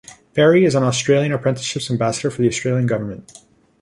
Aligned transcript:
Perry 0.33 0.65
is 0.65 0.73
an 0.73 0.81
Australian 0.81 1.31
Apprenticeships 1.31 1.91
Ambassador 1.91 2.31
for 2.31 2.41
the 2.41 2.47
Australian 2.47 2.87
Government. 2.87 3.31